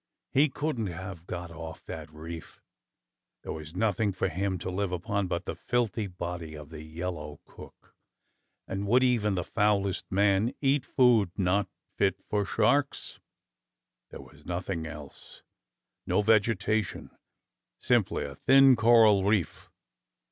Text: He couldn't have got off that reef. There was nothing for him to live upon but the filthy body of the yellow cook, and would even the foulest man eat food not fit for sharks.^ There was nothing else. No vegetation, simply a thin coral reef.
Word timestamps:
He 0.31 0.49
couldn't 0.49 0.87
have 0.87 1.27
got 1.27 1.51
off 1.51 1.85
that 1.85 2.11
reef. 2.11 2.59
There 3.43 3.51
was 3.51 3.75
nothing 3.75 4.13
for 4.13 4.29
him 4.29 4.57
to 4.57 4.71
live 4.71 4.91
upon 4.91 5.27
but 5.27 5.45
the 5.45 5.53
filthy 5.53 6.07
body 6.07 6.55
of 6.55 6.69
the 6.69 6.81
yellow 6.81 7.39
cook, 7.45 7.93
and 8.67 8.87
would 8.87 9.03
even 9.03 9.35
the 9.35 9.43
foulest 9.43 10.11
man 10.11 10.53
eat 10.59 10.87
food 10.87 11.29
not 11.37 11.67
fit 11.99 12.15
for 12.27 12.45
sharks.^ 12.45 13.19
There 14.09 14.21
was 14.21 14.43
nothing 14.43 14.87
else. 14.87 15.43
No 16.07 16.23
vegetation, 16.23 17.11
simply 17.77 18.23
a 18.25 18.33
thin 18.33 18.75
coral 18.75 19.23
reef. 19.23 19.69